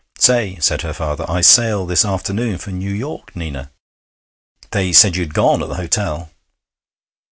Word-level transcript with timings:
'Say,' 0.17 0.57
said 0.59 0.81
her 0.81 0.95
father, 0.95 1.23
'I 1.29 1.41
sail 1.41 1.85
this 1.85 2.03
afternoon 2.03 2.57
for 2.57 2.71
New 2.71 2.89
York, 2.89 3.35
Nina.' 3.35 3.69
'They 4.71 4.93
said 4.93 5.15
you'd 5.15 5.35
gone, 5.35 5.61
at 5.61 5.69
the 5.69 5.75
hotel.' 5.75 6.31